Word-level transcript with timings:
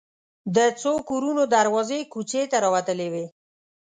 د 0.55 0.57
څو 0.81 0.93
کورونو 1.09 1.43
دروازې 1.55 1.99
کوڅې 2.13 2.41
ته 2.51 2.57
راوتلې 2.65 3.07
وې. 3.13 3.25